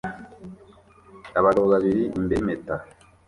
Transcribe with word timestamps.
Abagabo 1.39 1.65
babiri 1.73 2.03
imbere 2.17 2.39
yimpeta 2.47 2.75